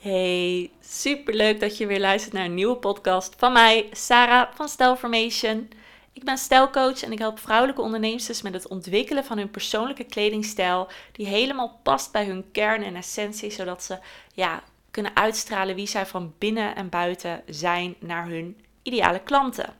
Hey, 0.00 0.70
super 0.80 1.34
leuk 1.34 1.60
dat 1.60 1.76
je 1.76 1.86
weer 1.86 2.00
luistert 2.00 2.32
naar 2.32 2.44
een 2.44 2.54
nieuwe 2.54 2.76
podcast 2.76 3.34
van 3.38 3.52
mij, 3.52 3.88
Sarah 3.92 4.54
van 4.54 4.68
Stylformation. 4.68 5.70
Ik 6.12 6.24
ben 6.24 6.38
stijlcoach 6.38 7.02
en 7.02 7.12
ik 7.12 7.18
help 7.18 7.38
vrouwelijke 7.38 7.82
ondernemers 7.82 8.42
met 8.42 8.52
het 8.52 8.68
ontwikkelen 8.68 9.24
van 9.24 9.38
hun 9.38 9.50
persoonlijke 9.50 10.04
kledingstijl 10.04 10.88
die 11.12 11.26
helemaal 11.26 11.80
past 11.82 12.12
bij 12.12 12.24
hun 12.24 12.44
kern 12.52 12.82
en 12.82 12.96
essentie, 12.96 13.50
zodat 13.50 13.82
ze 13.82 13.98
ja, 14.34 14.62
kunnen 14.90 15.16
uitstralen 15.16 15.74
wie 15.74 15.86
zij 15.86 16.06
van 16.06 16.34
binnen 16.38 16.76
en 16.76 16.88
buiten 16.88 17.42
zijn 17.46 17.94
naar 17.98 18.26
hun 18.26 18.60
ideale 18.82 19.20
klanten. 19.20 19.74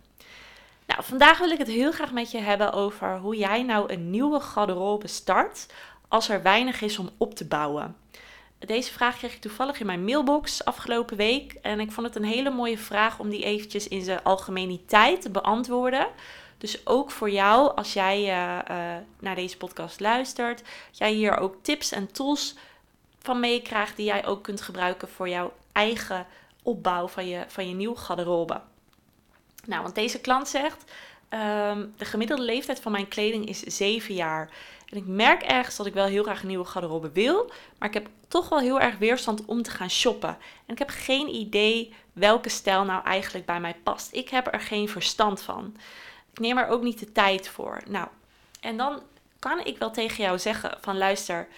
Nou, 0.87 1.05
vandaag 1.05 1.39
wil 1.39 1.51
ik 1.51 1.59
het 1.59 1.69
heel 1.69 1.93
graag 1.93 2.13
met 2.13 2.31
je 2.31 2.39
hebben 2.39 2.73
over 2.73 3.19
hoe 3.19 3.37
jij 3.37 3.63
nou 3.63 3.93
een 3.93 4.11
nieuwe 4.11 4.41
garderobe 4.41 5.07
start 5.07 5.67
als 6.09 6.29
er 6.29 6.43
weinig 6.43 6.81
is 6.81 6.99
om 6.99 7.11
op 7.17 7.35
te 7.35 7.47
bouwen. 7.47 7.97
Deze 8.67 8.93
vraag 8.93 9.17
kreeg 9.17 9.35
ik 9.35 9.41
toevallig 9.41 9.81
in 9.81 9.87
mijn 9.87 10.05
mailbox 10.05 10.65
afgelopen 10.65 11.17
week. 11.17 11.55
En 11.63 11.81
ik 11.81 11.93
vond 11.93 12.07
het 12.07 12.17
een 12.17 12.25
hele 12.25 12.51
mooie 12.51 12.79
vraag 12.79 13.19
om 13.19 13.29
die 13.29 13.45
eventjes 13.45 13.89
in 13.89 14.03
zijn 14.03 14.23
algemeniteit 14.23 15.23
te 15.23 15.31
beantwoorden. 15.31 16.07
Dus 16.59 16.87
ook 16.87 17.11
voor 17.11 17.31
jou, 17.31 17.77
als 17.77 17.93
jij 17.93 18.21
uh, 18.21 18.59
uh, 18.71 18.97
naar 19.19 19.35
deze 19.35 19.57
podcast 19.57 20.01
luistert, 20.01 20.63
jij 20.91 21.13
hier 21.13 21.37
ook 21.37 21.57
tips 21.63 21.93
en 21.93 22.13
tools 22.13 22.55
van 23.19 23.41
meekrijgt 23.41 23.97
die 23.97 24.07
jij 24.07 24.27
ook 24.27 24.43
kunt 24.43 24.61
gebruiken 24.61 25.09
voor 25.09 25.29
jouw 25.29 25.53
eigen 25.73 26.27
opbouw 26.63 27.09
van 27.09 27.29
je, 27.29 27.45
van 27.49 27.69
je 27.69 27.75
nieuwe 27.75 27.97
garderobe. 27.97 28.61
Nou, 29.67 29.83
want 29.83 29.95
deze 29.95 30.21
klant 30.21 30.49
zegt, 30.49 30.93
um, 31.31 31.95
de 31.97 32.05
gemiddelde 32.05 32.43
leeftijd 32.43 32.81
van 32.81 32.93
mijn 32.93 33.09
kleding 33.09 33.49
is 33.49 33.61
7 33.61 34.15
jaar. 34.15 34.51
En 34.87 34.97
ik 34.97 35.07
merk 35.07 35.43
ergens 35.43 35.77
dat 35.77 35.87
ik 35.87 35.95
wel 35.95 36.07
heel 36.07 36.23
graag 36.23 36.43
een 36.43 36.49
nieuwe 36.49 36.65
garderobe 36.65 37.11
wil, 37.13 37.53
maar 37.79 37.89
ik 37.89 37.95
heb 37.95 38.09
toch 38.29 38.49
wel 38.49 38.59
heel 38.59 38.81
erg 38.81 38.99
weerstand 38.99 39.45
om 39.45 39.63
te 39.63 39.71
gaan 39.71 39.91
shoppen. 39.91 40.39
En 40.67 40.73
ik 40.73 40.79
heb 40.79 40.91
geen 40.91 41.29
idee 41.29 41.95
welke 42.13 42.49
stijl 42.49 42.85
nou 42.85 43.05
eigenlijk 43.05 43.47
bij 43.47 43.61
mij 43.61 43.77
past. 43.83 44.13
Ik 44.13 44.29
heb 44.29 44.55
er 44.55 44.61
geen 44.61 44.89
verstand 44.89 45.43
van. 45.43 45.77
Ik 46.33 46.39
neem 46.39 46.59
er 46.59 46.69
ook 46.69 46.83
niet 46.83 46.99
de 46.99 47.13
tijd 47.13 47.49
voor. 47.49 47.83
Nou, 47.89 48.09
en 48.61 48.77
dan 48.77 49.03
kan 49.39 49.65
ik 49.65 49.79
wel 49.79 49.91
tegen 49.91 50.25
jou 50.25 50.39
zeggen 50.39 50.77
van 50.81 50.99
luister, 50.99 51.49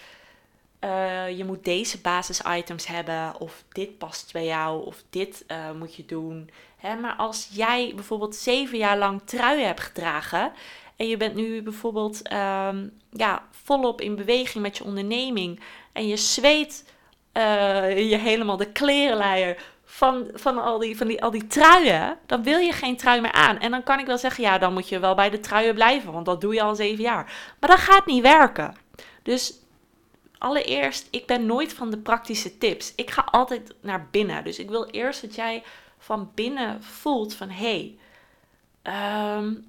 uh, 0.80 1.36
je 1.36 1.44
moet 1.44 1.64
deze 1.64 2.00
basisitems 2.00 2.86
hebben 2.86 3.40
of 3.40 3.64
dit 3.72 3.98
past 3.98 4.32
bij 4.32 4.44
jou 4.44 4.86
of 4.86 5.02
dit 5.10 5.44
uh, 5.48 5.70
moet 5.72 5.94
je 5.94 6.04
doen. 6.04 6.50
Hè, 6.82 6.96
maar 6.96 7.14
als 7.14 7.48
jij 7.50 7.92
bijvoorbeeld 7.94 8.36
zeven 8.36 8.78
jaar 8.78 8.98
lang 8.98 9.22
truien 9.24 9.66
hebt 9.66 9.80
gedragen 9.80 10.52
en 10.96 11.08
je 11.08 11.16
bent 11.16 11.34
nu 11.34 11.62
bijvoorbeeld 11.62 12.32
um, 12.32 12.92
ja, 13.10 13.42
volop 13.50 14.00
in 14.00 14.16
beweging 14.16 14.62
met 14.62 14.76
je 14.76 14.84
onderneming 14.84 15.60
en 15.92 16.06
je 16.06 16.16
zweet 16.16 16.84
uh, 17.32 18.10
je 18.10 18.16
helemaal 18.16 18.56
de 18.56 18.72
klerenleier 18.72 19.62
van, 19.84 20.30
van, 20.34 20.62
al 20.62 20.78
die, 20.78 20.96
van 20.96 21.06
die, 21.06 21.22
al 21.22 21.30
die 21.30 21.46
truien, 21.46 22.18
dan 22.26 22.42
wil 22.42 22.58
je 22.58 22.72
geen 22.72 22.96
trui 22.96 23.20
meer 23.20 23.32
aan. 23.32 23.58
En 23.58 23.70
dan 23.70 23.82
kan 23.82 23.98
ik 23.98 24.06
wel 24.06 24.18
zeggen, 24.18 24.44
ja, 24.44 24.58
dan 24.58 24.72
moet 24.72 24.88
je 24.88 24.98
wel 24.98 25.14
bij 25.14 25.30
de 25.30 25.40
truien 25.40 25.74
blijven, 25.74 26.12
want 26.12 26.26
dat 26.26 26.40
doe 26.40 26.54
je 26.54 26.62
al 26.62 26.74
zeven 26.74 27.02
jaar. 27.02 27.32
Maar 27.60 27.70
dat 27.70 27.78
gaat 27.78 28.06
niet 28.06 28.22
werken. 28.22 28.76
Dus 29.22 29.54
allereerst, 30.38 31.08
ik 31.10 31.26
ben 31.26 31.46
nooit 31.46 31.72
van 31.72 31.90
de 31.90 31.98
praktische 31.98 32.58
tips. 32.58 32.92
Ik 32.96 33.10
ga 33.10 33.28
altijd 33.30 33.74
naar 33.80 34.08
binnen. 34.10 34.44
Dus 34.44 34.58
ik 34.58 34.68
wil 34.70 34.86
eerst 34.86 35.20
dat 35.20 35.34
jij 35.34 35.62
van 36.02 36.30
binnen 36.34 36.82
voelt 36.82 37.34
van, 37.34 37.50
hé, 37.50 37.96
hey, 38.82 39.36
um, 39.36 39.64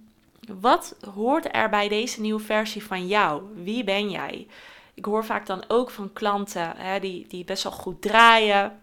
wat 0.48 0.96
hoort 1.14 1.56
er 1.56 1.70
bij 1.70 1.88
deze 1.88 2.22
nieuwe 2.22 2.40
versie 2.40 2.84
van 2.84 3.08
jou? 3.08 3.44
Wie 3.56 3.84
ben 3.84 4.10
jij? 4.10 4.48
Ik 4.94 5.06
hoor 5.06 5.26
vaak 5.26 5.46
dan 5.46 5.64
ook 5.68 5.90
van 5.90 6.14
klanten 6.14 6.74
hè, 6.78 7.00
die, 7.00 7.28
die 7.28 7.44
best 7.44 7.64
wel 7.64 7.72
goed 7.72 8.02
draaien. 8.02 8.82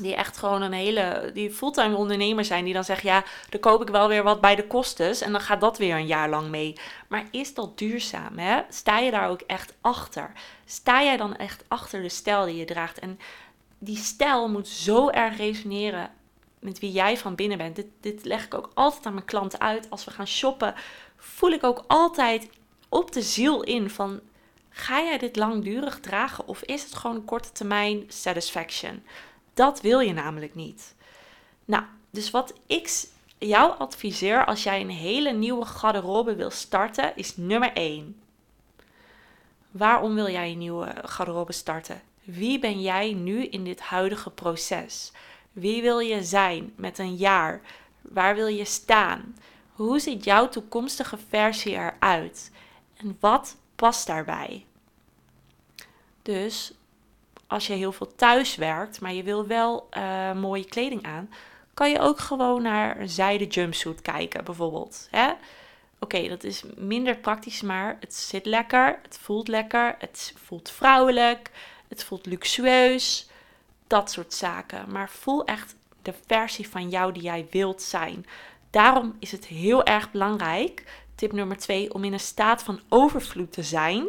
Die 0.00 0.14
echt 0.14 0.36
gewoon 0.36 0.62
een 0.62 0.72
hele, 0.72 1.30
die 1.34 1.50
fulltime 1.50 1.96
ondernemer 1.96 2.44
zijn. 2.44 2.64
Die 2.64 2.74
dan 2.74 2.84
zeggen, 2.84 3.08
ja, 3.08 3.24
dan 3.48 3.60
koop 3.60 3.82
ik 3.82 3.88
wel 3.88 4.08
weer 4.08 4.22
wat 4.22 4.40
bij 4.40 4.54
de 4.54 4.66
kostes. 4.66 5.20
En 5.20 5.32
dan 5.32 5.40
gaat 5.40 5.60
dat 5.60 5.78
weer 5.78 5.94
een 5.94 6.06
jaar 6.06 6.28
lang 6.28 6.48
mee. 6.48 6.76
Maar 7.08 7.24
is 7.30 7.54
dat 7.54 7.78
duurzaam? 7.78 8.38
Hè? 8.38 8.60
Sta 8.68 8.98
je 8.98 9.10
daar 9.10 9.28
ook 9.28 9.40
echt 9.40 9.74
achter? 9.80 10.32
Sta 10.64 11.02
jij 11.02 11.16
dan 11.16 11.36
echt 11.36 11.64
achter 11.68 12.02
de 12.02 12.08
stijl 12.08 12.44
die 12.44 12.56
je 12.56 12.64
draagt? 12.64 12.98
En 12.98 13.18
die 13.78 13.96
stijl 13.96 14.48
moet 14.48 14.68
zo 14.68 15.08
erg 15.08 15.36
resoneren 15.36 16.10
met 16.62 16.78
wie 16.78 16.92
jij 16.92 17.18
van 17.18 17.34
binnen 17.34 17.58
bent. 17.58 17.76
Dit, 17.76 17.86
dit 18.00 18.24
leg 18.24 18.44
ik 18.44 18.54
ook 18.54 18.70
altijd 18.74 19.06
aan 19.06 19.14
mijn 19.14 19.26
klanten 19.26 19.60
uit. 19.60 19.90
Als 19.90 20.04
we 20.04 20.10
gaan 20.10 20.26
shoppen, 20.26 20.74
voel 21.16 21.50
ik 21.50 21.64
ook 21.64 21.84
altijd 21.86 22.48
op 22.88 23.12
de 23.12 23.22
ziel 23.22 23.62
in 23.62 23.90
van 23.90 24.20
ga 24.68 25.02
jij 25.02 25.18
dit 25.18 25.36
langdurig 25.36 26.00
dragen 26.00 26.46
of 26.46 26.62
is 26.62 26.82
het 26.82 26.94
gewoon 26.94 27.24
korte 27.24 27.52
termijn 27.52 28.04
satisfaction? 28.08 29.02
Dat 29.54 29.80
wil 29.80 30.00
je 30.00 30.12
namelijk 30.12 30.54
niet. 30.54 30.94
Nou, 31.64 31.84
dus 32.10 32.30
wat 32.30 32.54
ik 32.66 33.04
jou 33.38 33.78
adviseer 33.78 34.44
als 34.44 34.62
jij 34.62 34.80
een 34.80 34.90
hele 34.90 35.32
nieuwe 35.32 35.64
garderobe 35.64 36.34
wil 36.34 36.50
starten, 36.50 37.16
is 37.16 37.36
nummer 37.36 37.72
1. 37.72 38.20
Waarom 39.70 40.14
wil 40.14 40.30
jij 40.30 40.50
een 40.50 40.58
nieuwe 40.58 40.94
garderobe 41.04 41.52
starten? 41.52 42.02
Wie 42.24 42.58
ben 42.58 42.80
jij 42.80 43.12
nu 43.12 43.46
in 43.46 43.64
dit 43.64 43.80
huidige 43.80 44.30
proces? 44.30 45.12
Wie 45.52 45.82
wil 45.82 45.98
je 45.98 46.24
zijn 46.24 46.72
met 46.76 46.98
een 46.98 47.16
jaar? 47.16 47.60
Waar 48.00 48.34
wil 48.34 48.46
je 48.46 48.64
staan? 48.64 49.36
Hoe 49.72 49.98
ziet 49.98 50.24
jouw 50.24 50.48
toekomstige 50.48 51.18
versie 51.28 51.72
eruit? 51.72 52.50
En 52.96 53.16
wat 53.20 53.56
past 53.76 54.06
daarbij? 54.06 54.66
Dus 56.22 56.72
als 57.46 57.66
je 57.66 57.72
heel 57.72 57.92
veel 57.92 58.14
thuis 58.14 58.56
werkt, 58.56 59.00
maar 59.00 59.12
je 59.12 59.22
wil 59.22 59.46
wel 59.46 59.88
uh, 59.96 60.32
mooie 60.32 60.64
kleding 60.64 61.02
aan, 61.02 61.30
kan 61.74 61.90
je 61.90 62.00
ook 62.00 62.18
gewoon 62.18 62.62
naar 62.62 63.00
een 63.00 63.08
zijde 63.08 63.46
jumpsuit 63.46 64.02
kijken, 64.02 64.44
bijvoorbeeld. 64.44 65.08
Oké, 65.98 66.28
dat 66.28 66.44
is 66.44 66.62
minder 66.76 67.16
praktisch, 67.16 67.62
maar 67.62 67.96
het 68.00 68.14
zit 68.14 68.46
lekker, 68.46 68.98
het 69.02 69.18
voelt 69.18 69.48
lekker, 69.48 69.94
het 69.98 70.34
voelt 70.44 70.70
vrouwelijk, 70.70 71.50
het 71.88 72.04
voelt 72.04 72.26
luxueus 72.26 73.30
dat 73.86 74.10
soort 74.10 74.34
zaken. 74.34 74.84
Maar 74.90 75.10
voel 75.10 75.44
echt 75.44 75.76
de 76.02 76.14
versie 76.26 76.68
van 76.68 76.88
jou 76.88 77.12
die 77.12 77.22
jij 77.22 77.46
wilt 77.50 77.82
zijn. 77.82 78.26
Daarom 78.70 79.16
is 79.18 79.32
het 79.32 79.46
heel 79.46 79.84
erg 79.84 80.10
belangrijk, 80.10 81.02
tip 81.14 81.32
nummer 81.32 81.56
twee, 81.56 81.94
om 81.94 82.04
in 82.04 82.12
een 82.12 82.20
staat 82.20 82.62
van 82.62 82.80
overvloed 82.88 83.52
te 83.52 83.62
zijn 83.62 84.06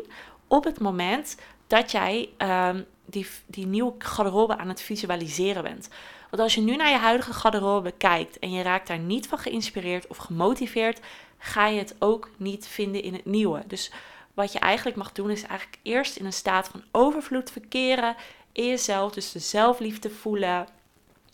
op 0.48 0.64
het 0.64 0.80
moment 0.80 1.38
dat 1.68 1.92
jij 1.92 2.30
um, 2.38 2.86
die, 3.06 3.28
die 3.46 3.66
nieuwe 3.66 3.94
garderobe 3.98 4.58
aan 4.58 4.68
het 4.68 4.82
visualiseren 4.82 5.64
bent. 5.64 5.90
Want 6.30 6.42
als 6.42 6.56
je 6.56 6.62
nu 6.62 6.76
naar 6.76 6.90
je 6.90 6.98
huidige 6.98 7.34
garderobe 7.34 7.92
kijkt 7.92 8.40
en 8.40 8.52
je 8.52 8.62
raakt 8.62 8.88
daar 8.88 9.00
niet 9.00 9.28
van 9.28 9.38
geïnspireerd 9.38 10.08
of 10.08 10.18
gemotiveerd, 10.18 11.00
ga 11.38 11.68
je 11.68 11.80
het 11.80 11.96
ook 12.00 12.30
niet 12.38 12.68
vinden 12.68 13.04
in 13.04 13.14
het 13.14 13.26
nieuwe. 13.26 13.64
Dus 13.68 13.92
wat 14.34 14.52
je 14.52 14.60
eigenlijk 14.60 14.98
mag 14.98 15.12
doen 15.12 15.30
is 15.30 15.44
eigenlijk 15.44 15.80
eerst 15.84 16.16
in 16.16 16.26
een 16.26 16.34
staat 16.34 16.68
van 16.68 16.84
overvloed 16.92 17.52
verkeren 17.52 18.16
in 18.54 18.68
jezelf. 18.68 19.12
Dus 19.12 19.32
de 19.32 19.40
zelfliefde 19.40 20.10
voelen, 20.10 20.68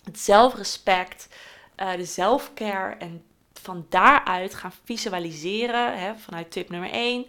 het 0.03 0.19
zelfrespect, 0.19 1.27
uh, 1.77 1.95
de 1.95 2.05
zelfcare. 2.05 2.95
En 2.95 3.23
van 3.53 3.85
daaruit 3.89 4.55
gaan 4.55 4.73
visualiseren, 4.83 5.99
hè, 5.99 6.15
vanuit 6.17 6.51
tip 6.51 6.69
nummer 6.69 6.91
1, 6.91 7.25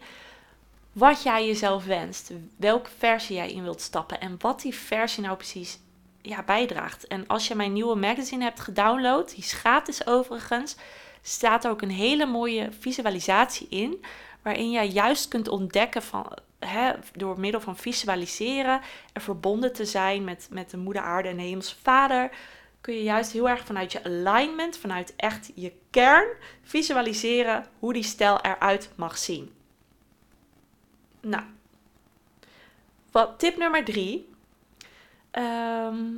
wat 0.92 1.22
jij 1.22 1.46
jezelf 1.46 1.84
wenst. 1.84 2.30
Welke 2.56 2.90
versie 2.98 3.36
jij 3.36 3.52
in 3.52 3.62
wilt 3.62 3.80
stappen 3.80 4.20
en 4.20 4.36
wat 4.38 4.60
die 4.60 4.74
versie 4.74 5.22
nou 5.22 5.36
precies 5.36 5.78
ja, 6.22 6.42
bijdraagt. 6.42 7.06
En 7.06 7.26
als 7.26 7.48
je 7.48 7.54
mijn 7.54 7.72
nieuwe 7.72 7.94
magazine 7.94 8.44
hebt 8.44 8.60
gedownload, 8.60 9.28
die 9.28 9.38
is 9.38 9.52
gratis 9.52 10.06
overigens, 10.06 10.76
staat 11.22 11.64
er 11.64 11.70
ook 11.70 11.82
een 11.82 11.90
hele 11.90 12.26
mooie 12.26 12.68
visualisatie 12.80 13.66
in. 13.68 14.04
Waarin 14.42 14.70
jij 14.70 14.88
juist 14.88 15.28
kunt 15.28 15.48
ontdekken 15.48 16.02
van 16.02 16.32
door 17.12 17.40
middel 17.40 17.60
van 17.60 17.76
visualiseren 17.76 18.80
en 19.12 19.20
verbonden 19.20 19.72
te 19.72 19.84
zijn 19.84 20.24
met, 20.24 20.48
met 20.50 20.70
de 20.70 20.76
moeder 20.76 21.02
aarde 21.02 21.28
en 21.28 21.36
de 21.36 21.42
hemelse 21.42 21.76
vader, 21.82 22.30
kun 22.80 22.94
je 22.94 23.02
juist 23.02 23.32
heel 23.32 23.48
erg 23.48 23.64
vanuit 23.64 23.92
je 23.92 24.04
alignment, 24.04 24.76
vanuit 24.76 25.12
echt 25.16 25.50
je 25.54 25.72
kern, 25.90 26.28
visualiseren 26.62 27.66
hoe 27.78 27.92
die 27.92 28.02
stijl 28.02 28.40
eruit 28.40 28.90
mag 28.94 29.18
zien. 29.18 29.52
Nou, 31.20 31.44
wat, 33.10 33.38
tip 33.38 33.56
nummer 33.56 33.84
drie 33.84 34.28
ehm, 35.30 36.16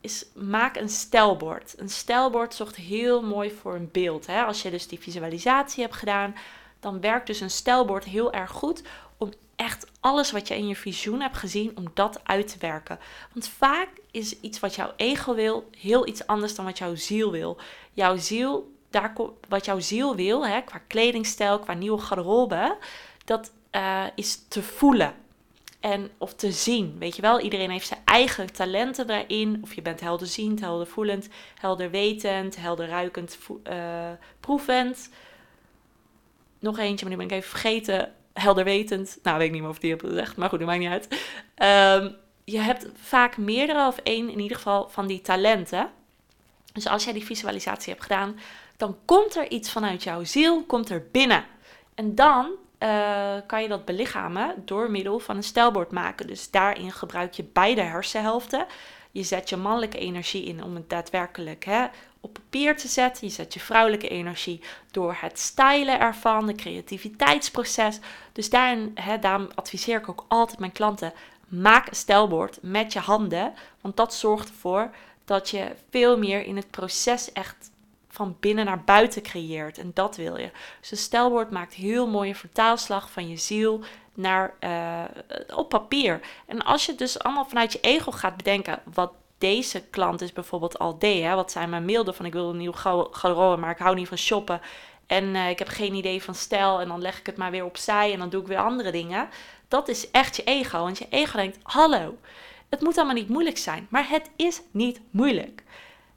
is 0.00 0.26
maak 0.34 0.76
een 0.76 0.88
stijlbord. 0.88 1.74
Een 1.78 1.88
stijlbord 1.88 2.54
zorgt 2.54 2.76
heel 2.76 3.22
mooi 3.22 3.50
voor 3.50 3.74
een 3.74 3.88
beeld. 3.92 4.26
Hè? 4.26 4.42
Als 4.42 4.62
je 4.62 4.70
dus 4.70 4.88
die 4.88 4.98
visualisatie 5.00 5.82
hebt 5.82 5.96
gedaan, 5.96 6.34
dan 6.80 7.00
werkt 7.00 7.26
dus 7.26 7.40
een 7.40 7.50
stijlbord 7.50 8.04
heel 8.04 8.32
erg 8.32 8.50
goed 8.50 8.82
om 9.22 9.32
echt 9.56 9.86
alles 10.00 10.32
wat 10.32 10.48
je 10.48 10.56
in 10.56 10.68
je 10.68 10.76
visioen 10.76 11.20
hebt 11.20 11.36
gezien, 11.36 11.76
om 11.76 11.84
dat 11.94 12.20
uit 12.24 12.48
te 12.48 12.58
werken. 12.58 12.98
Want 13.32 13.48
vaak 13.48 13.88
is 14.10 14.40
iets 14.40 14.60
wat 14.60 14.74
jouw 14.74 14.92
ego 14.96 15.34
wil 15.34 15.68
heel 15.78 16.06
iets 16.06 16.26
anders 16.26 16.54
dan 16.54 16.64
wat 16.64 16.78
jouw 16.78 16.94
ziel 16.94 17.30
wil. 17.30 17.58
Jouw 17.92 18.16
ziel, 18.16 18.72
daar, 18.90 19.12
wat 19.48 19.64
jouw 19.64 19.80
ziel 19.80 20.16
wil, 20.16 20.46
hè, 20.46 20.60
qua 20.60 20.80
kledingstijl, 20.86 21.58
qua 21.58 21.72
nieuwe 21.72 21.98
garderobe, 21.98 22.76
dat 23.24 23.52
uh, 23.72 24.04
is 24.14 24.48
te 24.48 24.62
voelen. 24.62 25.14
En, 25.80 26.10
of 26.18 26.34
te 26.34 26.52
zien, 26.52 26.98
weet 26.98 27.16
je 27.16 27.22
wel. 27.22 27.40
Iedereen 27.40 27.70
heeft 27.70 27.86
zijn 27.86 28.00
eigen 28.04 28.52
talenten 28.52 29.06
daarin. 29.06 29.58
Of 29.62 29.74
je 29.74 29.82
bent 29.82 30.00
helderziend, 30.00 30.60
heldervoelend, 30.60 31.28
helderwetend, 31.54 32.56
helderruikend, 32.56 33.38
uh, 33.70 34.10
proevend. 34.40 35.08
Nog 36.58 36.78
eentje, 36.78 37.06
maar 37.06 37.16
nu 37.16 37.26
ben 37.26 37.30
ik 37.30 37.42
even 37.42 37.50
vergeten. 37.50 38.12
Helderwetend. 38.32 39.18
Nou, 39.22 39.38
weet 39.38 39.46
ik 39.46 39.52
niet 39.52 39.60
meer 39.60 39.70
of 39.70 39.78
die 39.78 39.90
heb 39.90 40.00
gezegd, 40.00 40.36
maar 40.36 40.48
goed, 40.48 40.58
dat 40.58 40.68
maakt 40.68 40.80
niet 40.80 40.90
uit. 40.90 41.08
Um, 42.02 42.16
je 42.44 42.58
hebt 42.58 42.86
vaak 42.94 43.36
meerdere 43.36 43.86
of 43.86 43.98
één 43.98 44.30
in 44.30 44.40
ieder 44.40 44.56
geval 44.56 44.88
van 44.88 45.06
die 45.06 45.20
talenten. 45.20 45.90
Dus 46.72 46.88
als 46.88 47.04
jij 47.04 47.12
die 47.12 47.24
visualisatie 47.24 47.92
hebt 47.92 48.04
gedaan, 48.04 48.38
dan 48.76 48.96
komt 49.04 49.36
er 49.36 49.50
iets 49.50 49.70
vanuit 49.70 50.02
jouw 50.02 50.24
ziel, 50.24 50.64
komt 50.64 50.90
er 50.90 51.06
binnen. 51.10 51.44
En 51.94 52.14
dan 52.14 52.50
uh, 52.82 53.34
kan 53.46 53.62
je 53.62 53.68
dat 53.68 53.84
belichamen 53.84 54.62
door 54.64 54.90
middel 54.90 55.18
van 55.18 55.36
een 55.36 55.42
stelbord 55.42 55.90
maken. 55.90 56.26
Dus 56.26 56.50
daarin 56.50 56.92
gebruik 56.92 57.32
je 57.32 57.44
beide 57.52 57.80
hersenhelften. 57.80 58.66
Je 59.12 59.22
zet 59.22 59.48
je 59.48 59.56
mannelijke 59.56 59.98
energie 59.98 60.44
in 60.44 60.62
om 60.62 60.74
het 60.74 60.90
daadwerkelijk 60.90 61.64
hè, 61.64 61.86
op 62.20 62.32
papier 62.32 62.76
te 62.76 62.88
zetten. 62.88 63.26
Je 63.26 63.32
zet 63.32 63.54
je 63.54 63.60
vrouwelijke 63.60 64.08
energie 64.08 64.60
door 64.90 65.16
het 65.20 65.38
stylen 65.38 66.00
ervan, 66.00 66.46
de 66.46 66.54
creativiteitsproces. 66.54 67.98
Dus 68.32 68.50
daarin, 68.50 68.90
hè, 68.94 69.18
daarom 69.18 69.48
adviseer 69.54 69.98
ik 69.98 70.08
ook 70.08 70.24
altijd 70.28 70.58
mijn 70.58 70.72
klanten: 70.72 71.12
maak 71.48 71.88
een 71.88 71.96
stelbord 71.96 72.58
met 72.62 72.92
je 72.92 72.98
handen. 72.98 73.54
Want 73.80 73.96
dat 73.96 74.14
zorgt 74.14 74.48
ervoor 74.48 74.90
dat 75.24 75.50
je 75.50 75.74
veel 75.90 76.18
meer 76.18 76.44
in 76.44 76.56
het 76.56 76.70
proces 76.70 77.32
echt 77.32 77.70
van 78.08 78.36
binnen 78.40 78.64
naar 78.64 78.84
buiten 78.84 79.22
creëert. 79.22 79.78
En 79.78 79.90
dat 79.94 80.16
wil 80.16 80.38
je. 80.38 80.50
Dus 80.80 80.90
een 80.90 80.96
stelbord 80.96 81.50
maakt 81.50 81.74
heel 81.74 82.08
mooie 82.08 82.34
vertaalslag 82.34 83.10
van 83.10 83.28
je 83.28 83.36
ziel 83.36 83.84
naar, 84.14 84.54
uh, 84.60 85.04
op 85.56 85.68
papier. 85.68 86.20
En 86.46 86.64
als 86.64 86.86
je 86.86 86.94
dus 86.94 87.18
allemaal 87.18 87.44
vanuit 87.44 87.72
je 87.72 87.80
ego 87.80 88.10
gaat 88.10 88.36
bedenken 88.36 88.80
wat 88.94 89.12
deze 89.38 89.82
klant 89.90 90.20
is 90.20 90.32
bijvoorbeeld 90.32 90.78
al 90.78 90.98
deed. 90.98 91.22
Hè, 91.22 91.34
wat 91.34 91.52
zijn 91.52 91.70
mijn 91.70 91.84
mailden 91.84 92.14
van 92.14 92.26
ik 92.26 92.32
wil 92.32 92.50
een 92.50 92.56
nieuw 92.56 92.72
garderobe, 93.10 93.60
maar 93.60 93.70
ik 93.70 93.78
hou 93.78 93.94
niet 93.94 94.08
van 94.08 94.18
shoppen. 94.18 94.60
En 95.06 95.24
uh, 95.24 95.50
ik 95.50 95.58
heb 95.58 95.68
geen 95.68 95.94
idee 95.94 96.22
van 96.22 96.34
stijl 96.34 96.80
en 96.80 96.88
dan 96.88 97.00
leg 97.00 97.18
ik 97.18 97.26
het 97.26 97.36
maar 97.36 97.50
weer 97.50 97.64
opzij 97.64 98.12
en 98.12 98.18
dan 98.18 98.28
doe 98.28 98.40
ik 98.40 98.46
weer 98.46 98.58
andere 98.58 98.90
dingen. 98.90 99.28
Dat 99.68 99.88
is 99.88 100.10
echt 100.10 100.36
je 100.36 100.44
ego. 100.44 100.78
Want 100.78 100.98
je 100.98 101.06
ego 101.10 101.36
denkt, 101.36 101.58
hallo, 101.62 102.18
het 102.68 102.80
moet 102.80 102.96
allemaal 102.96 103.14
niet 103.14 103.28
moeilijk 103.28 103.58
zijn. 103.58 103.86
Maar 103.90 104.08
het 104.08 104.30
is 104.36 104.62
niet 104.70 105.00
moeilijk 105.10 105.62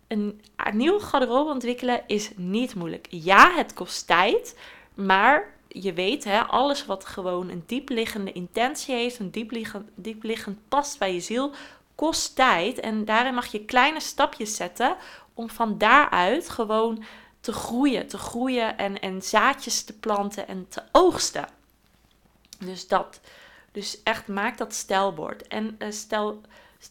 een, 0.07 0.41
nieuwe 0.74 1.00
garderobe 1.00 1.51
ontwikkelen 1.51 2.01
is 2.07 2.31
niet 2.36 2.75
moeilijk. 2.75 3.07
Ja, 3.09 3.51
het 3.56 3.74
kost 3.74 4.07
tijd, 4.07 4.57
maar 4.94 5.55
je 5.81 5.94
weet, 5.94 6.24
hè, 6.24 6.42
alles 6.42 6.86
wat 6.86 7.06
gewoon 7.06 7.50
een 7.50 7.63
diepliggende 7.66 8.31
intentie 8.31 8.95
heeft, 8.95 9.19
een 9.19 9.31
diepliggend, 9.31 9.89
diepliggend 9.95 10.57
past 10.68 11.00
bij 11.00 11.13
je 11.13 11.19
ziel, 11.19 11.51
kost 11.95 12.36
tijd. 12.36 12.80
En 12.80 13.06
daarin 13.06 13.33
mag 13.33 13.45
je 13.45 13.66
kleine 13.66 14.00
stapjes 14.00 14.56
zetten 14.56 14.95
om 15.33 15.50
van 15.50 15.77
daaruit 15.77 16.50
gewoon 16.50 17.04
te 17.39 17.54
groeien, 17.54 18.07
te 18.07 18.18
groeien 18.18 18.77
en, 18.77 19.00
en 19.00 19.22
zaadjes 19.22 19.83
te 19.83 19.94
planten 19.94 20.48
en 20.48 20.66
te 20.69 20.83
oogsten. 20.92 21.48
Dus 22.60 22.88
dat. 22.88 23.19
Dus 23.72 24.04
echt 24.04 24.27
maak 24.27 24.57
dat 24.57 24.74
stelbord. 24.74 25.48
En 25.48 25.75
uh, 25.80 25.92
stel 25.92 26.42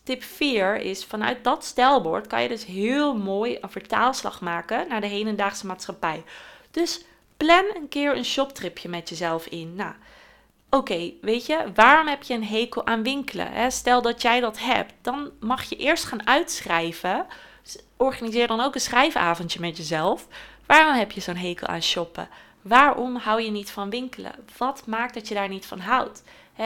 Tip 0.02 0.22
4 0.22 0.76
is 0.76 1.04
vanuit 1.04 1.44
dat 1.44 1.64
stelbord 1.64 2.26
kan 2.26 2.42
je 2.42 2.48
dus 2.48 2.64
heel 2.64 3.16
mooi 3.16 3.58
een 3.60 3.70
vertaalslag 3.70 4.40
maken 4.40 4.88
naar 4.88 5.00
de 5.00 5.06
hedendaagse 5.06 5.66
maatschappij. 5.66 6.24
Dus 6.70 7.04
plan 7.44 7.64
een 7.74 7.88
keer 7.88 8.16
een 8.16 8.24
shoptripje 8.24 8.88
met 8.88 9.08
jezelf 9.08 9.46
in. 9.46 9.74
Nou, 9.74 9.92
oké, 10.70 11.12
weet 11.20 11.46
je, 11.46 11.72
waarom 11.74 12.06
heb 12.06 12.22
je 12.22 12.34
een 12.34 12.44
hekel 12.44 12.86
aan 12.86 13.02
winkelen? 13.02 13.52
Hè? 13.52 13.70
Stel 13.70 14.02
dat 14.02 14.22
jij 14.22 14.40
dat 14.40 14.58
hebt, 14.58 14.92
dan 15.02 15.30
mag 15.40 15.62
je 15.62 15.76
eerst 15.76 16.04
gaan 16.04 16.26
uitschrijven. 16.26 17.26
organiseer 17.96 18.46
dan 18.46 18.60
ook 18.60 18.74
een 18.74 18.80
schrijfavondje 18.80 19.60
met 19.60 19.76
jezelf. 19.76 20.28
Waarom 20.66 20.94
heb 20.94 21.10
je 21.10 21.20
zo'n 21.20 21.36
hekel 21.36 21.66
aan 21.66 21.82
shoppen? 21.82 22.28
Waarom 22.62 23.16
hou 23.16 23.42
je 23.42 23.50
niet 23.50 23.70
van 23.70 23.90
winkelen? 23.90 24.32
Wat 24.56 24.86
maakt 24.86 25.14
dat 25.14 25.28
je 25.28 25.34
daar 25.34 25.48
niet 25.48 25.66
van 25.66 25.78
houdt? 25.78 26.22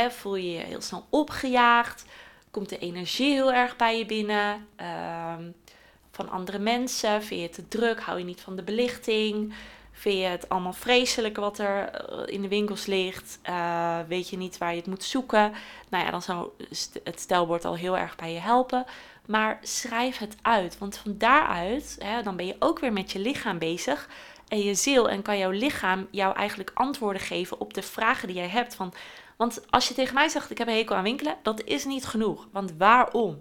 Voel 0.09 0.37
je 0.37 0.53
je 0.53 0.59
heel 0.59 0.81
snel 0.81 1.07
opgejaagd? 1.11 2.05
komt 2.51 2.69
de 2.69 2.79
energie 2.79 3.33
heel 3.33 3.53
erg 3.53 3.77
bij 3.77 3.99
je 3.99 4.07
binnen. 4.07 4.67
Ehm, 4.77 5.43
van 6.11 6.31
andere 6.31 6.59
mensen. 6.59 7.23
Vind 7.23 7.41
je 7.41 7.47
het 7.47 7.55
te 7.55 7.69
druk? 7.69 8.01
Hou 8.01 8.19
je 8.19 8.25
niet 8.25 8.41
van 8.41 8.57
de 8.57 8.63
belichting? 8.63 9.55
Vind 9.99 10.19
je 10.19 10.25
het 10.25 10.49
allemaal 10.49 10.73
vreselijk 10.73 11.37
wat 11.37 11.59
er 11.59 11.89
eh, 11.89 12.35
in 12.35 12.43
de 12.43 12.49
winkels 12.49 12.87
ligt? 12.87 13.39
Uh, 13.49 13.99
weet 14.09 14.29
je 14.29 14.37
niet 14.37 14.59
waar 14.59 14.71
je 14.71 14.77
het 14.77 14.87
moet 14.87 15.05
zoeken? 15.05 15.53
Nou 15.89 16.05
ja, 16.05 16.11
dan 16.11 16.23
zou 16.23 16.49
het 17.05 17.21
stelbord 17.21 17.65
al 17.65 17.77
heel 17.77 17.99
erg 17.99 18.17
bij 18.17 18.33
je 18.33 18.39
helpen. 18.39 18.85
Maar 19.27 19.59
schrijf 19.63 20.19
het 20.19 20.37
uit. 20.43 20.79
Want 20.79 20.97
van 20.97 21.15
daaruit, 21.19 21.97
hè, 21.99 22.23
dan 22.23 22.37
ben 22.37 22.47
je 22.47 22.57
ook 22.59 22.79
weer 22.79 22.93
met 22.93 23.13
je 23.13 23.19
lichaam 23.19 23.59
bezig. 23.59 24.09
En 24.49 24.59
je 24.59 24.75
ziel. 24.75 25.09
En 25.09 25.23
kan 25.23 25.39
jouw 25.39 25.51
lichaam 25.51 26.07
jou 26.11 26.37
eigenlijk 26.37 26.71
antwoorden 26.75 27.23
geven 27.23 27.61
op 27.61 27.75
de 27.75 27.83
vragen 27.83 28.29
die 28.29 28.37
jij 28.37 28.49
hebt. 28.49 28.75
Van 28.75 28.93
want 29.37 29.71
als 29.71 29.89
je 29.89 29.95
tegen 29.95 30.15
mij 30.15 30.29
zegt, 30.29 30.51
ik 30.51 30.59
heb 30.59 30.69
een 30.69 30.75
hekel 30.75 30.97
aan 30.97 31.03
winkelen, 31.03 31.37
dat 31.43 31.63
is 31.65 31.85
niet 31.85 32.05
genoeg. 32.05 32.49
Want 32.53 32.73
waarom? 32.79 33.41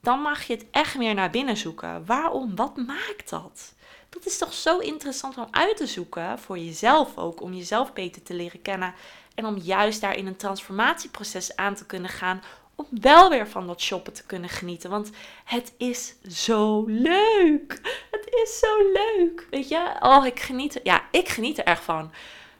Dan 0.00 0.20
mag 0.20 0.42
je 0.42 0.52
het 0.52 0.66
echt 0.70 0.98
meer 0.98 1.14
naar 1.14 1.30
binnen 1.30 1.56
zoeken. 1.56 2.06
Waarom? 2.06 2.56
Wat 2.56 2.76
maakt 2.76 3.30
dat? 3.30 3.74
Dat 4.10 4.26
is 4.26 4.38
toch 4.38 4.52
zo 4.52 4.78
interessant 4.78 5.36
om 5.36 5.46
uit 5.50 5.76
te 5.76 5.86
zoeken 5.86 6.38
voor 6.38 6.58
jezelf 6.58 7.18
ook, 7.18 7.40
om 7.40 7.54
jezelf 7.54 7.92
beter 7.92 8.22
te 8.22 8.34
leren 8.34 8.62
kennen 8.62 8.94
en 9.34 9.46
om 9.46 9.56
juist 9.56 10.00
daar 10.00 10.16
in 10.16 10.26
een 10.26 10.36
transformatieproces 10.36 11.56
aan 11.56 11.74
te 11.74 11.86
kunnen 11.86 12.10
gaan, 12.10 12.42
om 12.74 12.86
wel 12.90 13.30
weer 13.30 13.48
van 13.48 13.66
dat 13.66 13.80
shoppen 13.80 14.12
te 14.12 14.26
kunnen 14.26 14.48
genieten. 14.48 14.90
Want 14.90 15.10
het 15.44 15.72
is 15.76 16.14
zo 16.28 16.84
leuk. 16.86 17.80
Het 18.10 18.28
is 18.44 18.58
zo 18.58 18.92
leuk. 18.92 19.46
Weet 19.50 19.68
je? 19.68 19.96
Oh, 20.00 20.26
ik 20.26 20.40
geniet. 20.40 20.80
Ja, 20.82 21.02
ik 21.10 21.28
geniet 21.28 21.58
er 21.58 21.64
echt 21.64 21.82
van. 21.82 22.12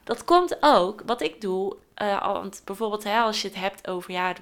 Dat 0.03 0.25
komt 0.25 0.57
ook, 0.59 1.01
wat 1.05 1.21
ik 1.21 1.41
doe, 1.41 1.75
uh, 2.01 2.33
want 2.33 2.61
bijvoorbeeld 2.65 3.03
hè, 3.03 3.19
als 3.19 3.41
je 3.41 3.47
het 3.47 3.57
hebt 3.57 3.87
over, 3.87 4.11
ja, 4.11 4.33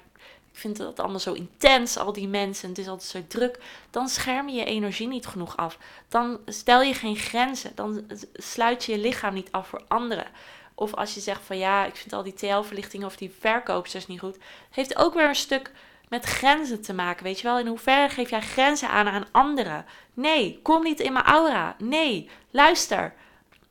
ik 0.52 0.58
vind 0.58 0.76
dat 0.76 1.00
allemaal 1.00 1.18
zo 1.18 1.32
intens, 1.32 1.96
al 1.96 2.12
die 2.12 2.28
mensen, 2.28 2.68
het 2.68 2.78
is 2.78 2.88
altijd 2.88 3.10
zo 3.10 3.38
druk, 3.38 3.58
dan 3.90 4.08
scherm 4.08 4.48
je 4.48 4.56
je 4.56 4.64
energie 4.64 5.08
niet 5.08 5.26
genoeg 5.26 5.56
af. 5.56 5.78
Dan 6.08 6.40
stel 6.46 6.82
je 6.82 6.94
geen 6.94 7.16
grenzen, 7.16 7.72
dan 7.74 8.04
sluit 8.32 8.84
je 8.84 8.92
je 8.92 8.98
lichaam 8.98 9.34
niet 9.34 9.52
af 9.52 9.68
voor 9.68 9.82
anderen. 9.88 10.26
Of 10.74 10.94
als 10.94 11.14
je 11.14 11.20
zegt 11.20 11.42
van 11.44 11.58
ja, 11.58 11.84
ik 11.84 11.96
vind 11.96 12.12
al 12.12 12.22
die 12.22 12.34
TL-verlichting 12.34 13.04
of 13.04 13.16
die 13.16 13.34
verkoopsters 13.38 14.06
niet 14.06 14.20
goed, 14.20 14.36
heeft 14.70 14.96
ook 14.96 15.14
weer 15.14 15.28
een 15.28 15.34
stuk 15.34 15.72
met 16.08 16.24
grenzen 16.24 16.82
te 16.82 16.92
maken, 16.92 17.24
weet 17.24 17.40
je 17.40 17.46
wel? 17.46 17.58
In 17.58 17.66
hoeverre 17.66 18.08
geef 18.08 18.30
jij 18.30 18.40
grenzen 18.40 18.88
aan 18.88 19.08
aan 19.08 19.26
anderen? 19.30 19.84
Nee, 20.14 20.60
kom 20.62 20.82
niet 20.82 21.00
in 21.00 21.12
mijn 21.12 21.24
aura. 21.24 21.76
Nee, 21.78 22.30
luister 22.50 23.14